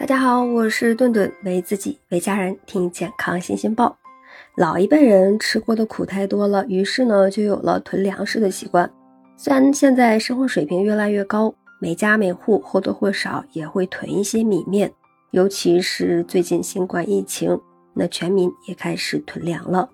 [0.00, 3.94] 大家好，我是顿顿，为自己为家人听健康新鲜报。
[4.56, 8.90] 老一辈人吃过的苦太多了，于是呢就有了囤粮食的习惯。
[9.36, 14.90] 虽然现在生活水平越来越高，每家每户或多或少也会囤一些米面，
[15.32, 17.60] 尤其是最近新冠疫情，
[17.92, 19.90] 那全民也开始囤粮了。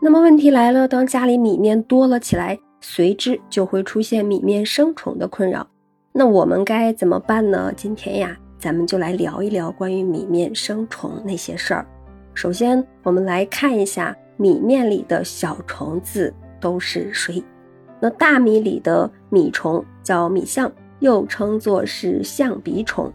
[0.00, 5.68] 那么问题来了，当家里米面多了起来，随之就会出现米面生虫的困扰。
[6.12, 7.70] 那我们该怎么办呢？
[7.76, 11.86] 今天呀，咱们就来聊一聊关于米面生虫那些事儿。
[12.34, 17.42] 首先，我们来看一下米面里的小虫子都是谁。
[17.98, 23.10] 那大米里的米虫叫米象，又称作是象鼻虫。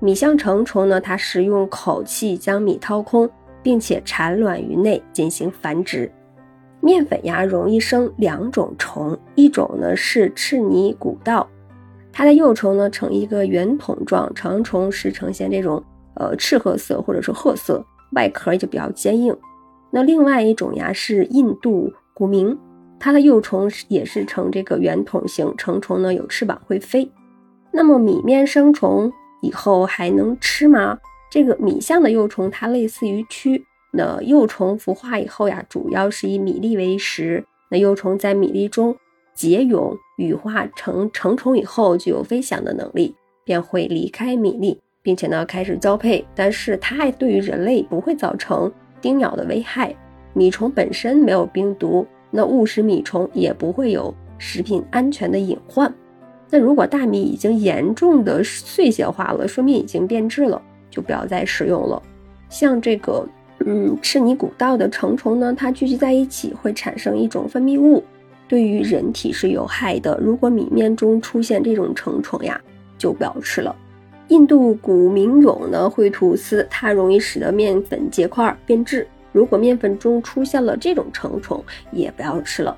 [0.00, 3.28] 米象成虫呢，它是用口气将米掏空，
[3.62, 6.12] 并且产卵于内进行繁殖。
[6.82, 11.48] 面粉呀，容易生两种虫，一种呢是赤泥古道。
[12.12, 15.82] 它的幼虫呢呈一个圆筒状，成虫是呈现这种
[16.14, 19.36] 呃赤褐色或者是褐色，外壳就比较坚硬。
[19.90, 22.58] 那另外一种呀是印度古名，
[22.98, 27.10] 它的幼虫也是呈这个圆筒形，成虫呢有翅膀会飞。
[27.72, 29.10] 那么米面生虫
[29.42, 30.98] 以后还能吃吗？
[31.30, 38.96] 这个米象的幼虫它类似于蛆，那幼虫孵化以后呀，主要是以米粒为食，那幼虫在米粒中。
[39.34, 43.14] 结蛹羽化成成虫以后，具有飞翔的能力，
[43.44, 46.24] 便会离开米粒，并且呢开始交配。
[46.34, 48.70] 但是它还对于人类不会造成
[49.00, 49.94] 叮咬的危害。
[50.32, 55.92] 米虫本身没有病毒，那误食米虫也不会有食品安全的隐患。
[56.50, 62.02] 那如果大米已经严重的碎屑化了，说明已经变质了，就不要再食用了。
[62.48, 63.26] 像这个，
[63.64, 68.02] 嗯，赤泥古道的成虫呢，它聚集在一起会产生一种分泌物。
[68.50, 70.18] 对于人体是有害的。
[70.20, 72.60] 如果米面中出现这种成虫呀，
[72.98, 73.72] 就不要吃了。
[74.26, 79.06] 印度古名蛹呢会吐丝，它容易使得面粉结块变质。
[79.30, 82.76] 如果面粉中出现了这种成虫，也不要吃了。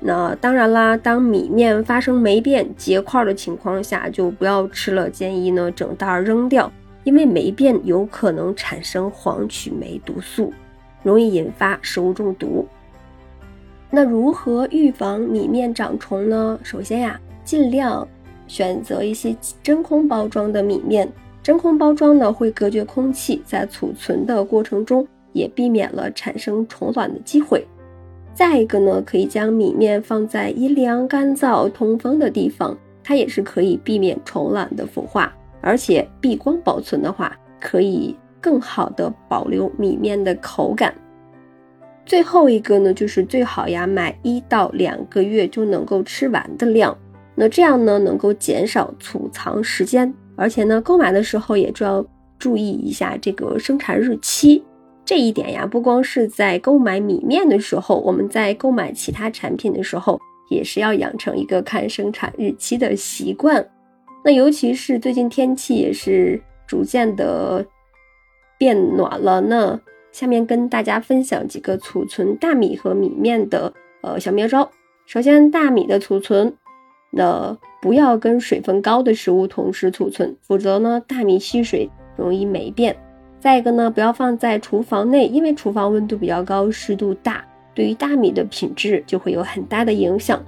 [0.00, 5.08] 那当然啦，当米面发生霉变结块的情况下，就不要吃了。
[5.08, 6.68] 建议呢整袋扔掉，
[7.04, 10.52] 因为霉变有可能产生黄曲霉毒素，
[11.04, 12.66] 容易引发食物中毒。
[13.96, 16.60] 那如何预防米面长虫呢？
[16.62, 18.06] 首先呀，尽量
[18.46, 21.10] 选择一些真空包装的米面。
[21.42, 27.66] 真空包装呢会隔绝空气，在储存的过程中也避免了产生虫卵的机会。
[28.34, 35.32] 再一个呢，可以将米面放在阴凉、干燥、通风的地方，它也是可以避免虫卵的孵化。
[35.62, 40.94] 而且避光保存的话，可以更好的保留米面的口感。
[42.06, 46.96] 最后一个呢，就是最好呀，买一到两个月就能够吃完的量。
[47.34, 52.06] 那这样呢，能够减少储藏时间，而且呢，购买的时候也就要
[52.38, 54.64] 注意一下这个生产日期。
[55.04, 60.18] 这一点呀，不光是在购买米面的时候，我们在购买其他产品的时候，
[60.48, 63.68] 也是要养成一个看生产日期的习惯。
[64.24, 67.66] 那尤其是最近天气也是逐渐的
[68.56, 69.80] 变暖了，那。
[70.16, 74.66] 下面跟大家分享几个储存大米和米面的呃小妙招。
[75.04, 76.54] 首先，大米的储存，
[77.10, 82.96] 那不要跟水分高的食物同时储存，否则呢，大米吸水容易霉变。
[83.38, 87.44] 再一个呢，不要放在厨房内，因为厨房温度比较高，湿度大，
[87.74, 90.42] 对于大米的品质就会有很大的影响。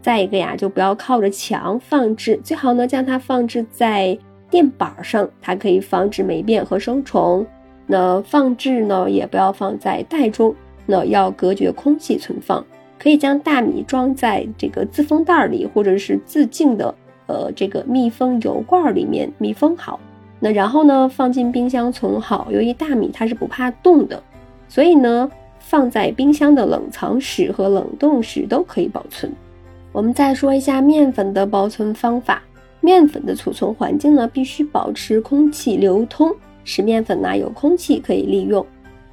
[0.00, 4.18] 再一个呀，就不要靠着墙放置，最好呢将它放置在
[4.48, 7.46] 垫板上，它可以防止霉变和生虫。
[7.94, 10.54] 那放置呢，也不要放在袋中，
[10.86, 12.64] 那要隔绝空气存放。
[12.98, 16.94] 可以将大米装在这个自封袋里，或者是自净的
[17.26, 20.00] 呃这个密封油罐里面密封好。
[20.40, 22.48] 那然后呢，放进冰箱存好。
[22.50, 24.22] 由于大米它是不怕冻的，
[24.70, 29.30] 所以呢，放在冰箱的冷藏室和冷冻室都可以保存。
[29.92, 32.42] 我们再说一下面粉的保存方法。
[32.80, 36.34] 面粉的储存环境呢，必须保持空气流通。
[36.64, 38.64] 使面粉呢有空气可以利用，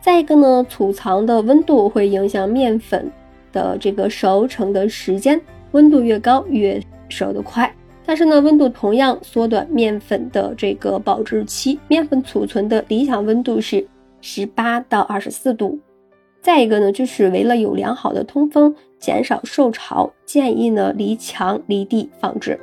[0.00, 3.10] 再一个呢，储藏的温度会影响面粉
[3.52, 5.40] 的这个熟成的时间，
[5.72, 7.72] 温度越高越熟得快。
[8.06, 11.78] 但是呢，温度同样缩短面粉的这个保质期。
[11.88, 13.86] 面粉储存的理想温度是
[14.20, 15.78] 十八到二十四度。
[16.42, 22.60] 再一个呢，就是为了有良好的通风，减少受潮，建议呢离墙离地放置。